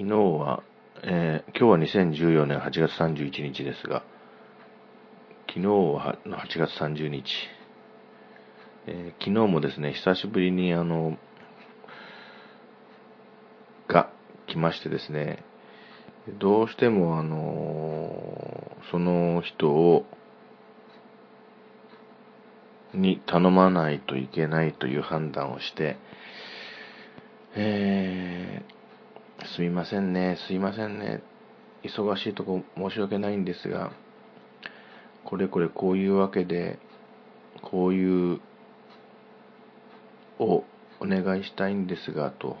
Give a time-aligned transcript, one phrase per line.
[0.00, 0.62] 昨日は、
[1.02, 4.02] えー、今日は2014年8月31日ですが、
[5.46, 7.22] 昨日は8月30日、
[8.86, 11.18] えー、昨日もですね、久しぶりにあの、
[13.88, 14.10] が
[14.46, 15.44] 来ましてですね、
[16.38, 20.06] どうしてもあの、その人を、
[22.94, 25.98] に頼まないといけないという判断をして、
[27.54, 28.79] えー、
[29.56, 31.22] すいませんね、すいませんね、
[31.82, 33.92] 忙しいとこ申し訳ないんですが、
[35.24, 36.78] これこれこういうわけで、
[37.62, 38.40] こういう
[40.38, 40.64] を
[41.00, 42.56] お願いしたいんですが、と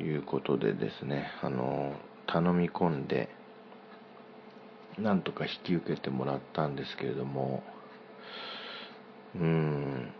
[0.00, 1.94] いうことでですね、あの、
[2.26, 3.28] 頼み込んで、
[4.98, 7.62] なんとか引き受けてもらったんですけれども、
[9.34, 10.12] うん、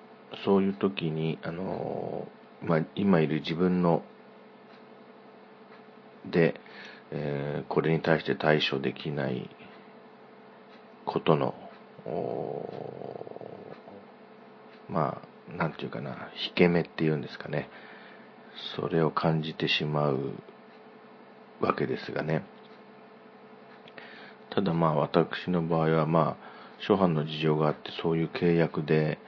[0.44, 2.28] そういう時に、あの、
[2.62, 4.02] まあ、今いる自分の、
[6.30, 6.60] で、
[7.10, 9.50] えー、これに対して対処できない
[11.04, 11.54] ことの、
[14.88, 17.68] まあ、なんていうかな、引け目っていうんですかね。
[18.76, 20.34] それを感じてしまう
[21.60, 22.44] わけですがね。
[24.50, 26.50] ただまあ私の場合はまあ
[26.80, 29.18] 初版の事情があってそういう契約で、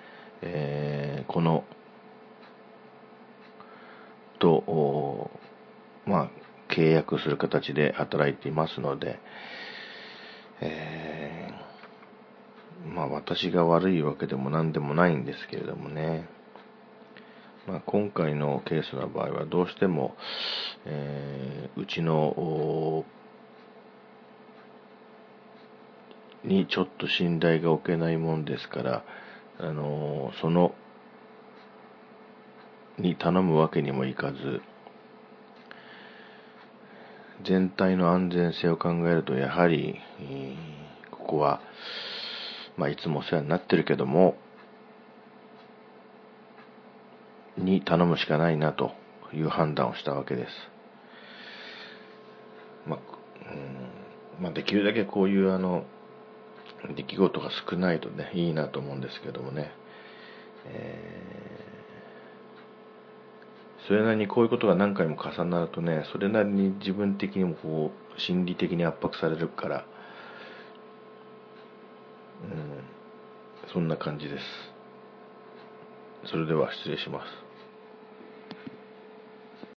[0.40, 1.64] えー、この
[4.40, 5.30] と
[6.04, 6.30] まあ
[6.74, 9.20] 契約する形で働いていますので、
[10.60, 16.28] えー、まあ私が悪いわけでも何でもないんですけれどもね。
[17.66, 20.16] まあ、今回のケースの場合はどうしても、
[20.84, 23.04] えー、うちの
[26.42, 29.04] にちょっと信頼が置けないもんですから、
[29.60, 30.74] あのー、その
[32.98, 34.60] に頼むわけにもいかず、
[37.44, 39.96] 全体の安全性を考えると、やはり、
[41.10, 41.60] ここは、
[42.76, 44.36] まあ、いつもお世話になってるけども、
[47.56, 48.92] に頼むしかないなと
[49.34, 50.50] いう判断をしたわけです。
[52.86, 53.00] まあ、
[53.52, 53.54] う
[54.40, 55.84] んまあ、できるだけこういうあの、
[56.96, 59.70] 出来事が少ないとね、いいなと思うんですけどもね。
[60.66, 61.81] えー、
[63.86, 69.84] それなりにこういうことが何回も重なるとね、それなりに自分的にもこう、心理的に圧迫されるから、
[73.64, 74.44] うん、そんな感じです。
[76.26, 77.51] それでは失礼します。